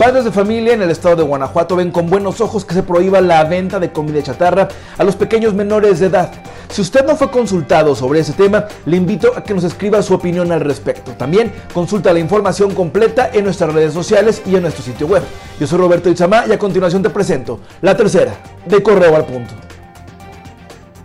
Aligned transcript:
Padres 0.00 0.24
de 0.24 0.32
familia 0.32 0.72
en 0.72 0.80
el 0.80 0.90
estado 0.90 1.16
de 1.16 1.22
Guanajuato 1.24 1.76
ven 1.76 1.90
con 1.90 2.08
buenos 2.08 2.40
ojos 2.40 2.64
que 2.64 2.72
se 2.72 2.82
prohíba 2.82 3.20
la 3.20 3.44
venta 3.44 3.78
de 3.78 3.92
comida 3.92 4.22
chatarra 4.22 4.66
a 4.96 5.04
los 5.04 5.14
pequeños 5.14 5.52
menores 5.52 6.00
de 6.00 6.06
edad. 6.06 6.32
Si 6.70 6.80
usted 6.80 7.04
no 7.04 7.16
fue 7.16 7.30
consultado 7.30 7.94
sobre 7.94 8.20
ese 8.20 8.32
tema, 8.32 8.64
le 8.86 8.96
invito 8.96 9.34
a 9.36 9.44
que 9.44 9.52
nos 9.52 9.62
escriba 9.62 10.00
su 10.00 10.14
opinión 10.14 10.52
al 10.52 10.62
respecto. 10.62 11.12
También 11.12 11.52
consulta 11.74 12.14
la 12.14 12.18
información 12.18 12.74
completa 12.74 13.28
en 13.30 13.44
nuestras 13.44 13.74
redes 13.74 13.92
sociales 13.92 14.40
y 14.46 14.56
en 14.56 14.62
nuestro 14.62 14.82
sitio 14.82 15.06
web. 15.06 15.22
Yo 15.60 15.66
soy 15.66 15.78
Roberto 15.78 16.08
Itzamá 16.08 16.46
y 16.48 16.52
a 16.52 16.58
continuación 16.58 17.02
te 17.02 17.10
presento 17.10 17.60
la 17.82 17.94
tercera 17.94 18.32
de 18.64 18.82
Correo 18.82 19.14
al 19.14 19.26
Punto. 19.26 19.69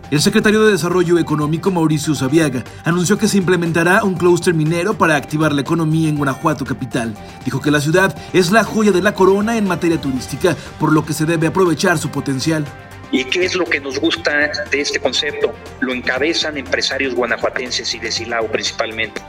El 0.08 0.20
secretario 0.20 0.64
de 0.64 0.70
Desarrollo 0.70 1.18
Económico 1.18 1.72
Mauricio 1.72 2.14
Sabiaga 2.14 2.62
anunció 2.84 3.18
que 3.18 3.26
se 3.26 3.38
implementará 3.38 4.04
un 4.04 4.14
clúster 4.14 4.54
minero 4.54 4.96
para 4.96 5.16
activar 5.16 5.52
la 5.52 5.62
economía 5.62 6.08
en 6.08 6.16
Guanajuato 6.16 6.64
capital. 6.64 7.12
Dijo 7.44 7.60
que 7.60 7.72
la 7.72 7.80
ciudad 7.80 8.16
es 8.32 8.52
la 8.52 8.62
joya 8.62 8.92
de 8.92 9.02
la 9.02 9.14
corona 9.14 9.56
en 9.56 9.66
materia 9.66 10.00
turística, 10.00 10.56
por 10.78 10.92
lo 10.92 11.04
que 11.04 11.12
se 11.12 11.26
debe 11.26 11.48
aprovechar 11.48 11.98
su 11.98 12.10
potencial. 12.10 12.64
¿Y 13.10 13.24
qué 13.24 13.46
es 13.46 13.56
lo 13.56 13.64
que 13.64 13.80
nos 13.80 13.98
gusta 13.98 14.52
de 14.70 14.80
este 14.80 15.00
concepto? 15.00 15.52
Lo 15.80 15.92
encabezan 15.92 16.56
empresarios 16.56 17.12
guanajuatenses 17.16 17.92
y 17.92 17.98
de 17.98 18.12
Silao 18.12 18.46
principalmente. 18.46 19.20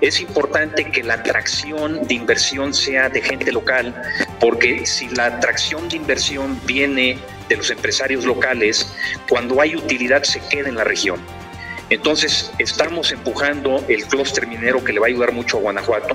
Es 0.00 0.20
importante 0.20 0.84
que 0.90 1.02
la 1.02 1.14
atracción 1.14 2.06
de 2.06 2.14
inversión 2.14 2.72
sea 2.72 3.08
de 3.08 3.20
gente 3.20 3.50
local, 3.50 3.94
porque 4.38 4.86
si 4.86 5.08
la 5.08 5.26
atracción 5.26 5.88
de 5.88 5.96
inversión 5.96 6.60
viene 6.64 7.18
de 7.48 7.56
los 7.56 7.70
empresarios 7.70 8.24
locales, 8.24 8.94
cuando 9.28 9.60
hay 9.60 9.74
utilidad 9.74 10.22
se 10.22 10.40
queda 10.40 10.68
en 10.68 10.76
la 10.76 10.84
región. 10.84 11.20
Entonces, 11.90 12.52
estamos 12.58 13.10
empujando 13.10 13.84
el 13.88 14.04
clúster 14.04 14.46
minero 14.46 14.84
que 14.84 14.92
le 14.92 15.00
va 15.00 15.06
a 15.06 15.08
ayudar 15.08 15.32
mucho 15.32 15.56
a 15.56 15.60
Guanajuato. 15.60 16.14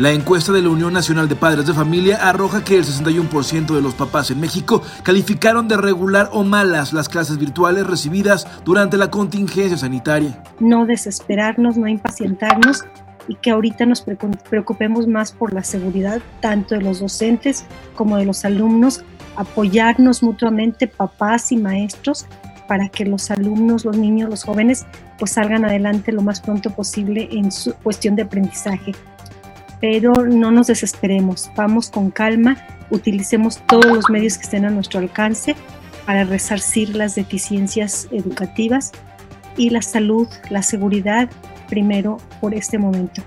La 0.00 0.12
encuesta 0.12 0.50
de 0.50 0.62
la 0.62 0.70
Unión 0.70 0.94
Nacional 0.94 1.28
de 1.28 1.36
Padres 1.36 1.66
de 1.66 1.74
Familia 1.74 2.26
arroja 2.26 2.64
que 2.64 2.78
el 2.78 2.86
61% 2.86 3.74
de 3.74 3.82
los 3.82 3.92
papás 3.92 4.30
en 4.30 4.40
México 4.40 4.80
calificaron 5.02 5.68
de 5.68 5.76
regular 5.76 6.30
o 6.32 6.42
malas 6.42 6.94
las 6.94 7.10
clases 7.10 7.36
virtuales 7.36 7.86
recibidas 7.86 8.46
durante 8.64 8.96
la 8.96 9.10
contingencia 9.10 9.76
sanitaria. 9.76 10.42
No 10.58 10.86
desesperarnos, 10.86 11.76
no 11.76 11.86
impacientarnos 11.86 12.86
y 13.28 13.34
que 13.34 13.50
ahorita 13.50 13.84
nos 13.84 14.00
preocupemos 14.48 15.06
más 15.06 15.32
por 15.32 15.52
la 15.52 15.62
seguridad 15.62 16.22
tanto 16.40 16.76
de 16.76 16.80
los 16.80 17.00
docentes 17.00 17.66
como 17.94 18.16
de 18.16 18.24
los 18.24 18.46
alumnos, 18.46 19.04
apoyarnos 19.36 20.22
mutuamente 20.22 20.86
papás 20.86 21.52
y 21.52 21.58
maestros 21.58 22.24
para 22.66 22.88
que 22.88 23.04
los 23.04 23.30
alumnos, 23.30 23.84
los 23.84 23.98
niños, 23.98 24.30
los 24.30 24.44
jóvenes 24.44 24.86
pues 25.18 25.32
salgan 25.32 25.66
adelante 25.66 26.10
lo 26.10 26.22
más 26.22 26.40
pronto 26.40 26.70
posible 26.70 27.28
en 27.32 27.52
su 27.52 27.74
cuestión 27.74 28.16
de 28.16 28.22
aprendizaje 28.22 28.94
pero 29.80 30.12
no 30.26 30.50
nos 30.50 30.66
desesperemos, 30.66 31.50
vamos 31.56 31.90
con 31.90 32.10
calma, 32.10 32.56
utilicemos 32.90 33.58
todos 33.66 33.86
los 33.86 34.10
medios 34.10 34.36
que 34.36 34.44
estén 34.44 34.64
a 34.64 34.70
nuestro 34.70 35.00
alcance 35.00 35.56
para 36.06 36.24
resarcir 36.24 36.94
las 36.94 37.14
deficiencias 37.14 38.08
educativas 38.10 38.92
y 39.56 39.70
la 39.70 39.82
salud, 39.82 40.28
la 40.50 40.62
seguridad 40.62 41.30
primero 41.68 42.18
por 42.40 42.54
este 42.54 42.78
momento. 42.78 43.22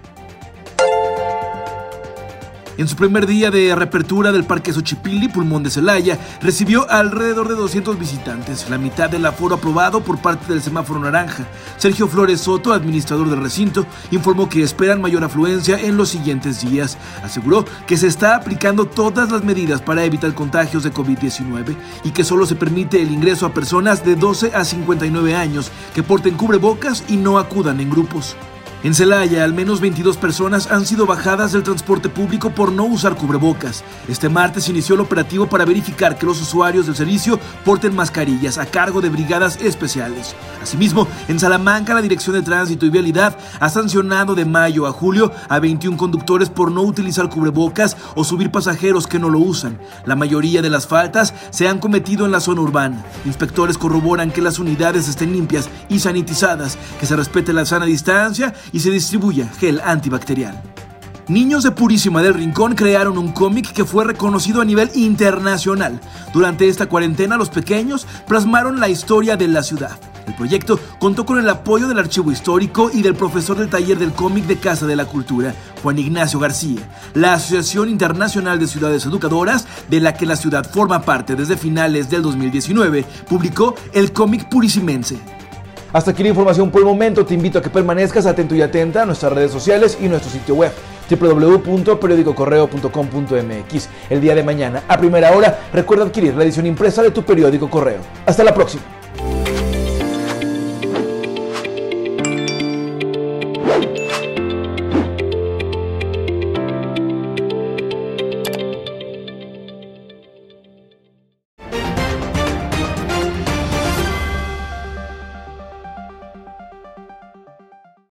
En 2.76 2.88
su 2.88 2.96
primer 2.96 3.28
día 3.28 3.52
de 3.52 3.76
reapertura 3.76 4.32
del 4.32 4.46
Parque 4.46 4.74
Xochipilli, 4.74 5.28
Pulmón 5.28 5.62
de 5.62 5.70
Celaya, 5.70 6.18
recibió 6.42 6.90
alrededor 6.90 7.48
de 7.48 7.54
200 7.54 8.00
visitantes, 8.00 8.68
la 8.68 8.80
mitad 8.80 9.12
del 9.12 9.28
aforo 9.28 9.56
aprobado 9.56 10.02
por 10.02 10.20
parte 10.20 10.52
del 10.52 10.62
semáforo 10.62 11.00
naranja. 11.00 11.46
Sergio 11.78 12.08
Flores 12.08 12.42
Soto, 12.42 12.74
administrador 12.74 13.30
del 13.30 13.42
recinto, 13.42 13.86
informó 14.10 14.50
que 14.50 14.64
esperan 14.64 15.02
mayor 15.02 15.24
afluencia 15.24 15.80
en 15.80 15.98
los 15.98 16.10
siguientes 16.10 16.62
días. 16.62 16.98
Aseguró 17.24 17.64
que 17.86 17.96
se 17.96 18.08
está 18.08 18.36
aplicando 18.36 18.86
todas 18.86 19.32
las 19.32 19.44
medidas 19.44 19.80
para 19.80 20.04
evitar 20.04 20.34
contagios 20.34 20.84
de 20.84 20.92
COVID-19 20.92 21.76
y 22.04 22.10
que 22.10 22.24
solo 22.24 22.48
se 22.48 22.56
permite 22.56 23.00
el 23.00 23.12
ingreso 23.12 23.46
a 23.46 23.54
personas 23.54 24.04
de 24.04 24.16
12 24.16 24.56
a 24.56 24.66
59 24.66 25.36
años 25.36 25.72
que 25.94 26.02
porten 26.02 26.36
cubrebocas 26.36 27.04
y 27.08 27.18
no 27.18 27.38
acudan 27.38 27.80
en 27.80 27.92
grupos. 27.92 28.36
En 28.84 28.94
Celaya, 28.94 29.46
al 29.46 29.54
menos 29.54 29.80
22 29.80 30.18
personas 30.18 30.70
han 30.70 30.86
sido 30.86 31.06
bajadas 31.06 31.54
del 31.54 31.64
transporte 31.64 32.10
público 32.10 32.50
por 32.50 32.70
no 32.70 32.84
usar 32.84 33.16
cubrebocas. 33.16 33.82
Este 34.10 34.28
martes 34.28 34.68
inició 34.68 34.96
el 34.96 35.02
operativo 35.02 35.48
para 35.48 35.64
verificar 35.64 36.18
que 36.18 36.26
los 36.26 36.42
usuarios 36.42 36.86
del 36.86 36.96
servicio 36.98 37.40
porten 37.64 37.96
mascarillas 37.96 38.58
a 38.58 38.66
cargo 38.66 39.00
de 39.00 39.08
brigadas 39.08 39.56
especiales. 39.62 40.36
Asimismo, 40.62 41.08
en 41.30 41.40
Salamanca, 41.40 41.94
la 41.94 42.02
Dirección 42.02 42.36
de 42.36 42.42
Tránsito 42.42 42.86
y 42.86 42.90
Vialidad 42.90 43.38
ha 43.62 43.70
sancionado 43.70 44.36
de 44.36 44.44
mayo 44.44 44.86
a 44.86 44.92
julio 44.92 45.32
a 45.48 45.60
21 45.60 45.96
conductores 45.96 46.50
por 46.50 46.70
no 46.70 46.82
utilizar 46.82 47.30
cubrebocas 47.30 47.96
o 48.16 48.26
subir 48.26 48.52
pasajeros 48.52 49.08
que 49.08 49.18
no 49.18 49.30
lo 49.30 49.40
usan. 49.40 49.80
La 50.06 50.18
mayoría 50.18 50.62
de 50.62 50.70
las 50.70 50.88
faltas 50.88 51.34
se 51.52 51.70
han 51.70 51.80
cometido 51.80 52.26
en 52.26 52.34
la 52.34 52.42
zona 52.42 52.60
urbana. 52.60 53.06
Inspectores 53.24 53.78
corroboran 53.78 54.30
que 54.30 54.42
las 54.42 54.60
unidades 54.60 55.08
estén 55.08 55.32
limpias 55.32 55.70
y 55.88 56.00
sanitizadas, 56.00 56.78
que 57.00 57.06
se 57.06 57.16
respete 57.16 57.54
la 57.54 57.66
sana 57.66 57.86
distancia 57.86 58.54
y 58.74 58.82
se 58.82 58.92
distribuya 58.92 59.48
gel 59.48 59.80
antibacterial. 59.80 60.62
Niños 61.30 61.64
de 61.64 61.72
Purísima 61.72 62.22
del 62.22 62.34
Rincón 62.34 62.76
crearon 62.76 63.18
un 63.18 63.32
cómic 63.32 63.72
que 63.72 63.86
fue 63.86 64.04
reconocido 64.04 64.60
a 64.60 64.66
nivel 64.66 64.92
internacional. 64.94 66.02
Durante 66.34 66.68
esta 66.68 66.88
cuarentena 66.88 67.38
los 67.38 67.50
pequeños 67.50 68.06
plasmaron 68.28 68.82
la 68.82 68.90
historia 68.90 69.38
de 69.38 69.48
la 69.48 69.64
ciudad. 69.64 69.98
El 70.28 70.36
proyecto 70.36 70.80
contó 71.00 71.26
con 71.26 71.40
el 71.40 71.50
apoyo 71.50 71.88
del 71.88 72.00
Archivo 72.00 72.32
Histórico 72.32 72.90
y 72.94 73.02
del 73.02 73.16
profesor 73.16 73.58
del 73.58 73.70
taller 73.70 73.98
del 73.98 74.12
cómic 74.12 74.46
de 74.46 74.58
Casa 74.58 74.86
de 74.86 74.98
la 74.98 75.06
Cultura, 75.06 75.54
Juan 75.82 75.98
Ignacio 75.98 76.40
García, 76.40 76.82
la 77.14 77.34
Asociación 77.34 77.90
Internacional 77.90 78.60
de 78.60 78.68
Ciudades 78.68 79.06
Educadoras, 79.06 79.66
de 79.90 80.02
la 80.02 80.14
que 80.16 80.26
la 80.26 80.36
ciudad 80.36 80.70
forma 80.70 81.04
parte 81.04 81.36
desde 81.36 81.58
finales 81.58 82.10
del 82.10 82.22
2019, 82.22 83.06
publicó 83.30 83.76
el 83.94 84.12
cómic 84.12 84.50
purisimense. 84.50 85.20
Hasta 85.94 86.12
aquí 86.12 86.24
la 86.24 86.30
información 86.30 86.72
por 86.72 86.82
el 86.82 86.88
momento. 86.88 87.24
Te 87.26 87.36
invito 87.36 87.60
a 87.60 87.62
que 87.62 87.70
permanezcas 87.70 88.26
atento 88.26 88.56
y 88.56 88.64
atenta 88.64 89.04
a 89.04 89.06
nuestras 89.06 89.32
redes 89.32 89.52
sociales 89.52 90.00
y 90.02 90.10
nuestro 90.10 90.32
sitio 90.32 90.56
web 90.56 90.72
www.periodicocorreo.com.mx. 91.10 93.90
El 94.10 94.20
día 94.20 94.34
de 94.34 94.44
mañana, 94.44 94.82
a 94.88 94.98
primera 94.98 95.32
hora, 95.32 95.60
recuerda 95.72 96.06
adquirir 96.06 96.34
la 96.34 96.44
edición 96.44 96.66
impresa 96.66 97.04
de 97.04 97.12
tu 97.12 97.22
periódico 97.24 97.70
correo. 97.70 98.00
Hasta 98.26 98.44
la 98.44 98.56
próxima. 98.56 99.03